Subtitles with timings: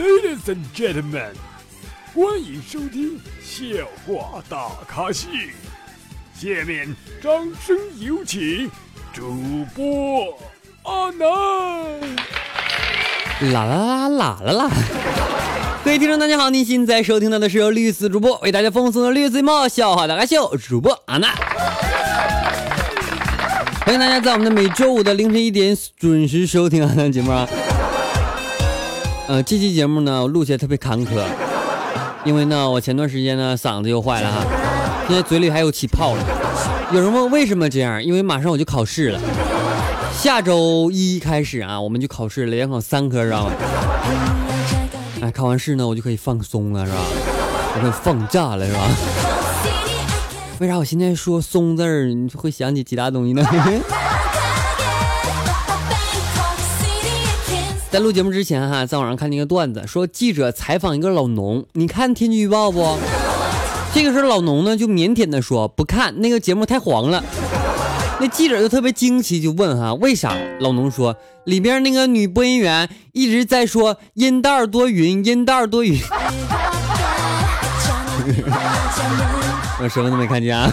[0.00, 1.34] Ladies and gentlemen，
[2.14, 3.66] 欢迎收听笑
[4.06, 5.28] 话大咖秀。
[6.34, 7.30] 下面掌
[7.62, 8.70] 声有请
[9.12, 9.36] 主
[9.74, 10.38] 播
[10.84, 11.26] 阿南。
[13.52, 14.70] 啦啦啦啦啦啦！
[15.84, 21.30] 各位听众，大家好，您现在收听到的是由绿色主播为大家奉送的绿色帽笑话大咖秀，主播阿南。
[23.84, 27.46] 欢迎大家在我们的每周五的凌晨一点准时收听阿南节目啊。
[29.30, 31.22] 呃，这期节目呢，我录起来特别坎坷，
[32.24, 34.44] 因为呢，我前段时间呢嗓子又坏了哈，
[35.06, 36.24] 现在嘴里还有起泡了。
[36.92, 38.02] 有人问为什么这样？
[38.02, 39.20] 因为马上我就考试了，
[40.12, 43.52] 下周一开始啊，我们就考试了，连考三科，知道吗？
[45.22, 46.98] 哎，考完试呢，我就可以放松了，是吧？
[47.76, 48.80] 我可以放假了，是吧？
[50.58, 53.46] 为啥我现在说“松”字儿，你会想起其他东西呢？
[57.90, 62.96] 在录节目之前哈，在网上看见一个段子，说记者采访一个老农，你看天气预报不？
[63.92, 67.24] 这个时候老农呢就腼腆的说不看，那个节目太黄了。
[68.20, 70.36] 那记者就特别惊奇，就问哈为啥？
[70.60, 71.16] 老农说
[71.46, 75.98] 里边那个女播音员一直在说阴道多云，阴道多云。
[79.82, 80.70] 我什么都没看见啊。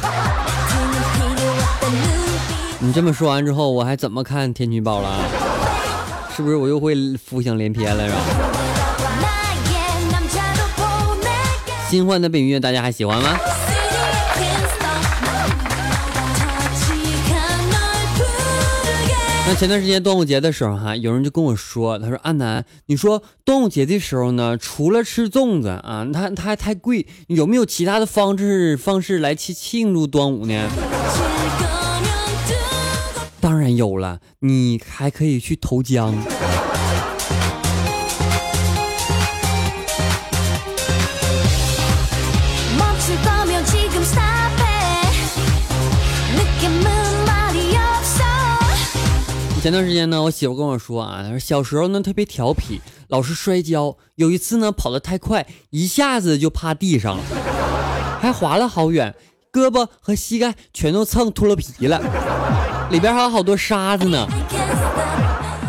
[2.80, 5.18] 你这么说完之后，我还怎么看天气预报了？
[6.38, 8.06] 是不是我又会浮想联翩了？
[8.08, 8.20] 是吧？
[11.90, 13.36] 新换的背景音乐大家还喜欢吗？
[19.48, 30.70] 那前段时间端午节的时候哈，有人就跟我说，他说安南，你说端午节的时候呢，除了吃粽子啊，它它还太贵，有没有其他的方式方式来庆庆祝端午呢？
[33.48, 36.14] 当然有了，你还可以去投江。
[49.62, 53.96] 前段时间呢，我媳妇跟我说啊，小时候呢特别调皮，老是摔跤。
[54.16, 57.24] 有一次呢跑得太快，一下子就趴地上了，
[58.20, 59.16] 还滑了好远，
[59.54, 62.02] 胳膊和膝盖全都蹭秃噜皮了，
[62.90, 64.28] 里边还有好多沙子呢。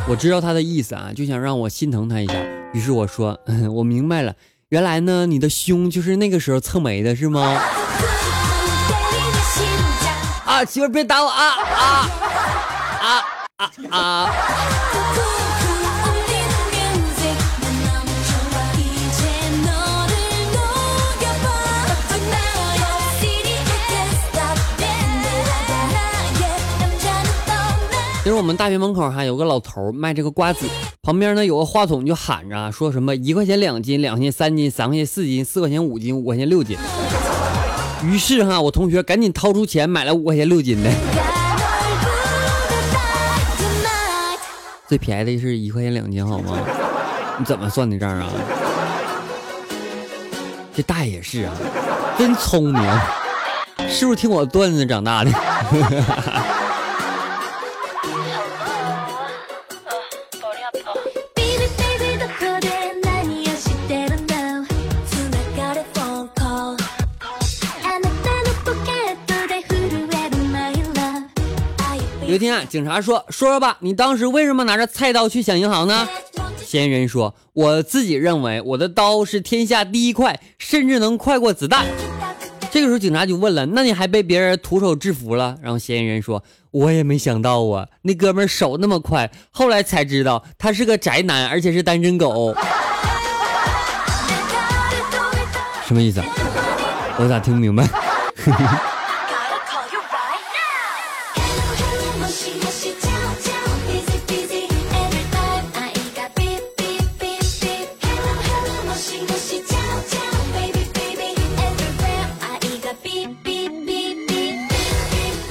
[0.09, 2.35] 我知道他的意思啊，就想让我心疼他一下。
[2.73, 3.39] 于是我说，
[3.75, 4.35] 我明白了，
[4.71, 7.61] 原来呢你的胸就是那个时候蹭没的是吗？
[10.45, 12.11] 啊，媳妇别打我啊啊
[13.03, 13.23] 啊！
[13.59, 14.31] 啊啊！
[28.29, 30.67] 其实我们大学门口哈有个老头卖这个瓜子，
[31.03, 36.77] 旁边呢有个话筒就喊着说什么一块钱两斤，两块钱三斤，三块钱四斤，四块钱五斤，五块钱六斤。
[38.05, 40.91] 于是哈我同学赶紧掏出钱买了五块钱六斤的。
[44.87, 46.59] 最便宜的是一块钱两斤，好吗？
[47.39, 48.29] 你怎么算的账啊？
[50.75, 51.55] 这大爷也是啊，
[52.19, 52.83] 真聪明，
[53.89, 55.31] 是不是听我段子长大的？
[72.29, 76.07] 有一天啊，警察说：“说说吧，你当时为什么拿着菜刀去抢银行呢？”
[76.63, 81.87] 嫌疑人说：“我自己认为我的刀是天下第一快，甚至能快过子弹。”
[82.71, 92.55] 这个时候，警察就问了：“那你还被别人徒手制服了？”然后嫌疑人说：“我也没想到啊，那哥们手那么快，后来才知道他是个宅男，而且是单身狗。”
[95.89, 96.23] 什么意思？
[97.19, 97.89] 我咋听不明白？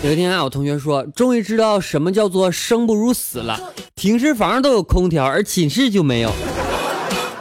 [0.07, 3.59] 有一天啊，我同学说，终于知道什么叫做生不如死了。
[3.94, 6.31] 停尸房都有空调，而寝室就没有。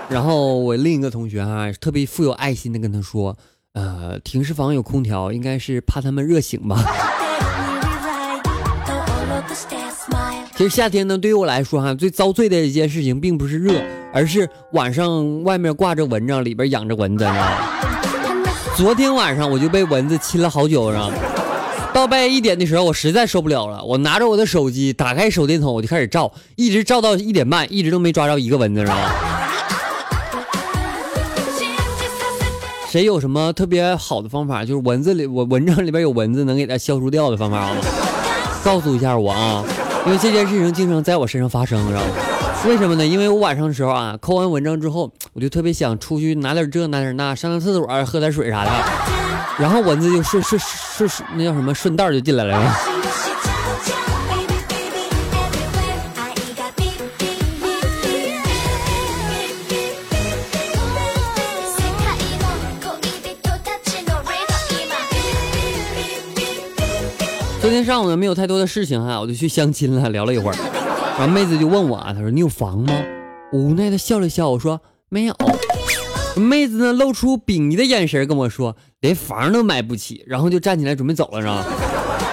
[0.09, 3.37] 然后我另一个同学啊，特别富有爱心的跟他说，
[3.75, 6.83] 呃，停尸房有空调，应该是怕他们热醒吧。
[10.57, 13.81] 其实夏天呢，对于我来说哈，最遭罪的一件事情，并不是热，
[14.12, 17.49] 而是晚上外面挂着蚊帐，里边养着蚊子，你知道吗？
[18.77, 21.17] 昨天晚上我就被蚊子亲了好久，知道吗？
[22.06, 29.12] 半夜一点的时候我实在受不了了我拿着我的手机打开手电筒我就开始照一直照到一点半一直都没抓着一个蚊子是吧
[32.91, 37.76] 谁有什么特别好的方法就是蚊子里我蚊帐里边有蚊子能给它消除掉的方法啊
[38.64, 39.64] 告诉一下我啊
[40.06, 42.36] 因为这件事情经常在我身上发生知道吗？
[42.67, 43.07] 为什么呢？
[43.07, 48.71] 因为我晚上的时候啊，扣完蚊帐之后，我就特别想出去拿点这拿点那，上趟厕所喝点水啥的，
[49.57, 52.77] 然后蚊子就顺顺顺顺那叫什么顺道就进来了。
[67.61, 70.57] 昨天上午呢，没有太多的事情哈，我就去相亲了，聊了一会儿，
[71.19, 72.93] 然后妹子就问我啊，她说你有房吗？
[73.53, 75.35] 无奈的笑了笑，我说没有。
[76.37, 81.65] 妹子呢，露出鄙夷的眼神跟我说，连房都买不起，然后就站起来准备走了，是吧？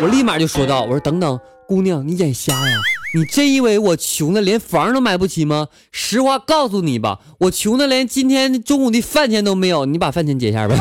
[0.02, 2.78] 我立马就说道，我说等等，姑娘，你眼瞎呀？
[3.16, 5.68] 你真以为我穷的连房都买不起吗？
[5.92, 10.76] 实话告诉你吧，我穷的连今天中午的饭钱都没有，你把饭钱结一下呗。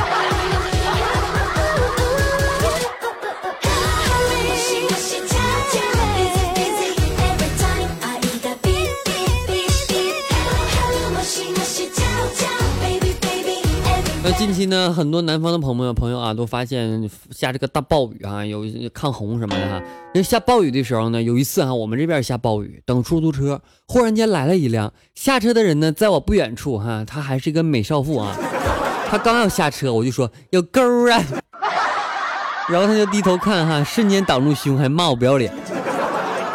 [14.45, 19.81] 近期呢，很多南方的朋友朋友啊，都发现下这个大暴雨啊，有抗洪什么的哈。
[20.13, 28.37] 那下暴雨的时候呢，有一次哈，我们这边下暴雨，等出租车，忽然间来了一辆，下车的人呢，在我不远处哈，她还是一个美少妇啊。
[29.09, 31.23] 她刚要下车，我就说有沟啊，
[32.69, 35.55] 然后她就低头看哈，瞬间挡住胸，还骂我不要脸。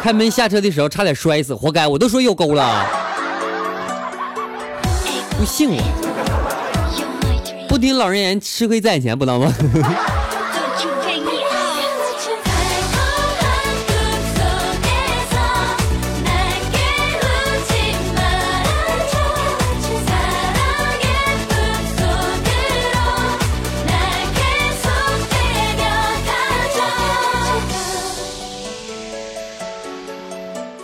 [0.02, 2.84] 开门下车的时候差点摔死，活该，我都说有沟了，
[5.38, 6.07] 不信我。
[7.78, 9.54] 不听老人言，吃亏在眼前，不知道吗？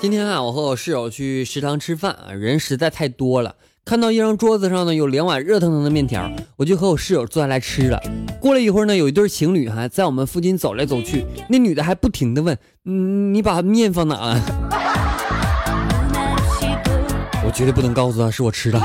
[0.01, 3.57] 今天啊，我和我室友去食堂吃饭啊，人实在太多了。
[3.85, 8.01] 看到一张桌子上呢有两碗热腾腾的面条，我就和我室友坐下来吃了。
[8.41, 14.41] 过了一会儿呢，有一对情侣还在我们附近走来走去，那女的还不停的问：“嗯，你把面放哪了？”
[17.45, 18.81] 我绝对不能告诉他是我吃的。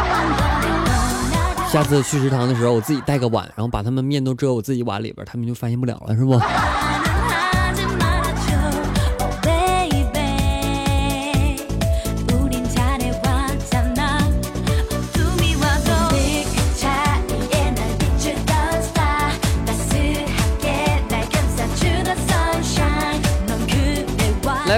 [1.71, 6.37] 下次去食堂的时候，我自己带个碗，然后把他们面都遮我自己碗里边，他们就发现不了了，是不？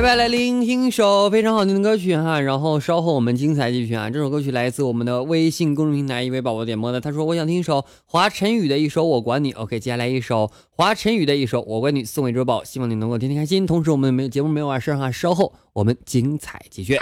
[0.01, 4.09] 来吧，来聆听一首非常好听的歌曲哈，然后稍后我们精彩继续啊！
[4.09, 9.51] 这首歌曲来自我们的微信公众平台一位宝宝点播的，他说我想听一首华晨宇的一首我管你。
[9.51, 13.67] OK，接下来一首华晨宇的一首我管你送给周宝，希望你能够天天开心。
[13.67, 16.99] 同时我们没有节目没有完事哈，稍后我们精彩继续。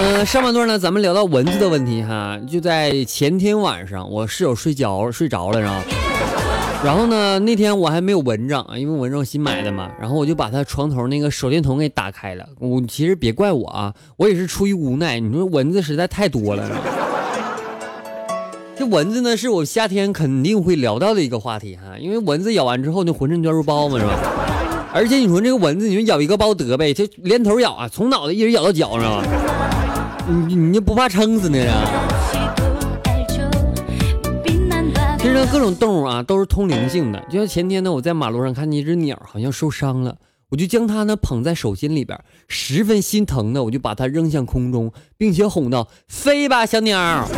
[0.00, 2.38] 嗯，上半段呢，咱们聊到蚊子的问题哈。
[2.48, 5.82] 就在前天晚上，我室友睡觉睡着了，然后，
[6.84, 9.90] 然后呢，那天我还没有蚊帐啊，因为蚊帐新买的嘛。
[10.00, 12.48] 然后我就把他床头那个手电筒给打开了。
[12.60, 15.18] 我其实别怪我啊，我也是出于无奈。
[15.18, 16.64] 你说蚊子实在太多了。
[18.78, 24.16] 这蚊子呢，是我夏天肯定会聊到的一个话题哈，因为蚊子咬完之后，那浑身全是包嘛，是吧？
[24.92, 29.22] 而且你说这个蚊子，你说咬一个包得呗，这连头咬啊，从脑袋一直咬到脚，上？
[30.46, 31.58] 你你就不怕撑死呢？
[35.18, 37.22] 其实，各种动物啊都是通灵性的。
[37.30, 40.16] 就像前天呢，我在马路上看见一只鸟，好像受伤了，
[40.48, 42.18] 我就将它呢捧在手心里边，
[42.48, 47.28] 十分心疼的，我就把它扔向空中，并且哄道：“飞吧，小鸟。”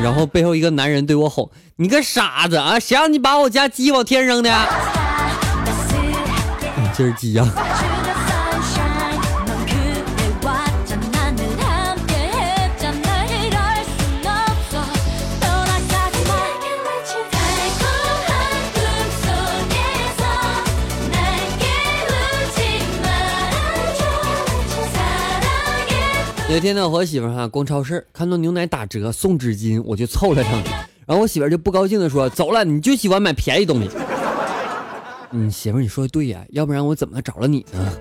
[0.00, 4.50] 然后背后一个男人对我吼：“你个傻子啊，谁让你把我家鸡往天扔的？”
[7.00, 7.50] 这是鸡呀！
[26.50, 30.70] 有一天呢，我和媳妇哈逛超市，看到牛奶打折送纸巾，我就凑了上去。
[31.06, 33.90] 然然后我媳妇就不高兴的说：“走了，你就喜欢买便宜东西。”
[35.32, 37.90] 嗯，媳妇你说的对呀，要不然我怎么找了你呢？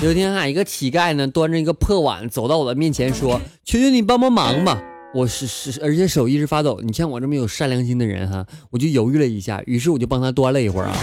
[0.00, 4.80] 有一天啊，一个乞丐呢端着一个破碗走到我的面前说：“求求你帮帮忙吧！”
[5.14, 6.80] 我是是，而且手一直发抖。
[6.82, 10.94] 你像我这么有善良心的人哈，我就犹豫了一下，于是我就帮他端了一会儿啊。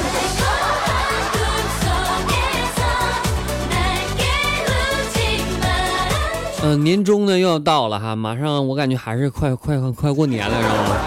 [6.62, 11.00] 嗯，年终呢又要到了哈，马上我感觉还是快快快快过年了，知道吗？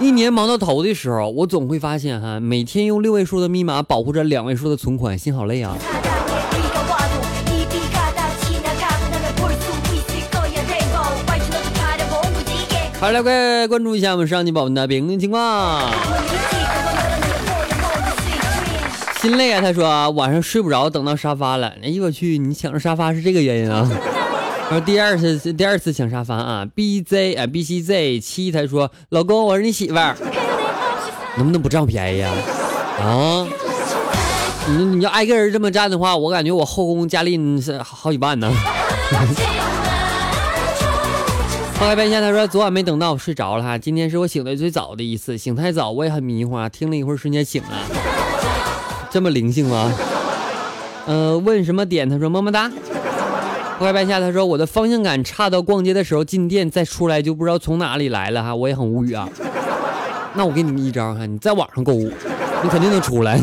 [0.00, 5.76] 一年忙到头的时候，我总会发现哈，每天用六位数的密码保护着两位数的存款，心好累啊。
[13.06, 15.88] 好来，快关注一下我们上期宝宝的评论情况。
[19.20, 21.72] 心累啊，他说晚上睡不着，等到沙发了。
[21.84, 23.88] 哎呦我去，你抢着沙发是这个原因啊？
[24.68, 30.16] 说第二次第二次抢沙发啊？B Z 啊 B C Z 七，他说老公，我是你媳妇儿，
[31.38, 32.34] 能不能不占我便宜啊？
[33.00, 33.46] 啊？
[34.66, 38.50] 你你要挨个人这么占的话，我感觉我后宫佳丽是好几万呢。
[41.78, 47.68] 后来半夏他说昨晚没等到我睡着了哈，今天是我醒的最早的一次，醒太早我也很迷糊啊，听了一会儿瞬间醒了，
[49.10, 49.92] 这么灵性吗？
[51.04, 52.08] 呃，问什么点？
[52.08, 52.72] 他说么么哒。
[53.78, 59.28] 后来半夏他说我的方向感差到逛街的时候进店再出来就不知道从哪里来了哈，我也很无语啊。
[60.32, 62.10] 那我给你们一招哈，你在网上购物，
[62.62, 63.38] 你肯定能出来。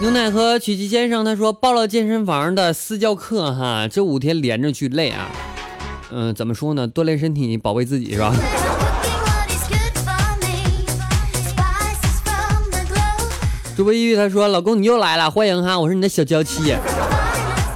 [0.00, 5.26] 牛奶和曲奇先生他说报了健身房的私教课哈，这五天连着去累啊，
[6.12, 6.86] 嗯，怎么说呢？
[6.86, 8.32] 锻炼身体，保卫自己是吧？
[13.76, 16.76] 主播抑郁他说老公你又来了，欢迎哈，我是你的小娇妻，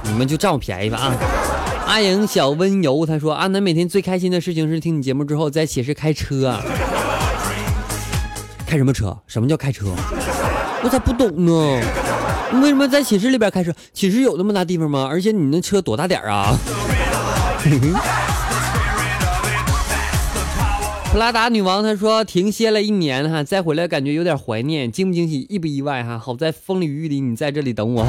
[0.03, 1.17] 你们就占我便宜吧啊！
[1.87, 6.57] 阿莹小温柔他说阿南每天最开心的事情是听你节目之后在寝室开车，
[8.65, 9.17] 开什么车？
[9.27, 9.87] 什么叫开车？
[10.83, 11.81] 我咋不懂呢？
[12.53, 13.73] 你为什么在寝室里边开车？
[13.93, 15.07] 寝室有那么大地方吗？
[15.09, 16.55] 而且你那车多大点啊？
[21.11, 26.19] 普拉达女王她说停歇了一年哈，再回来感觉有点怀念，惊不惊喜，意不意外哈？
[26.19, 28.05] 好在风里雨里你在这里等我，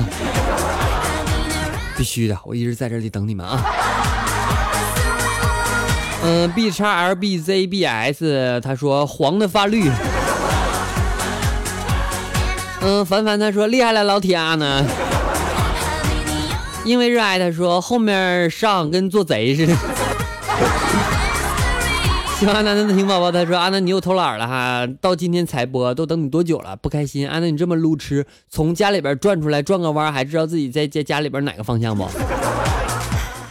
[1.96, 3.64] 必须的，我一直在这里等你们啊。
[6.22, 9.90] 嗯，B 叉 L B Z B S 他说黄的发绿。
[12.86, 14.84] 嗯，凡凡他说厉害了，老铁啊呢，
[16.84, 19.74] 因为热爱他说后面上跟做贼似的。
[22.38, 26.76] 喜欢阿南的听宝宝他说阿南你又偷懒了哈，到今天才播，都等你多久了？
[26.76, 27.26] 不开心？
[27.26, 32.06] 阿南你这么路痴，从家里边转出来转个弯，还知道自己在家家里边哪个方向不？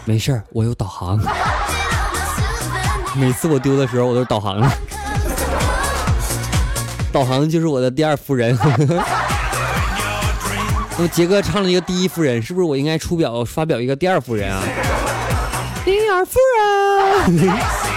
[0.06, 1.20] 没事儿，我有导航。
[3.16, 4.72] 每次我丢的时候，我都是导航了。
[7.12, 8.56] 导航就是我的第二夫人。
[11.08, 14.62] 杰哥唱了一个第一夫人，是不是我应该出表发表一个第二夫人啊？
[15.86, 17.50] 第二夫人。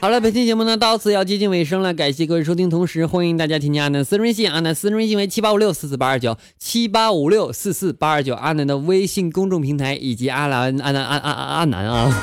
[0.00, 12.14] 好了，本期节目呢到此要接近尾声了，感谢各位收听，同时欢迎大家添加阿南私人微信，阿南私人微信为七八五六四四八二九七八五六四四八二九，阿南的微信公众平台以及阿兰阿南阿阿阿阿南啊，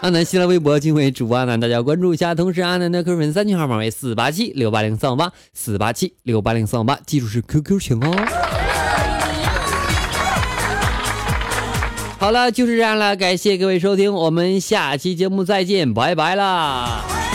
[0.00, 8.14] 阿南新浪微博均为主播阿南，大家关注一下，同时阿南的 QQ 粉三群号码为四八七六八零三五八四八七六八零三五八，记住是 QQ 群哦。
[12.18, 17.25] 好了，就是这样了，感谢各位收听，我们下期节目再见，拜拜啦。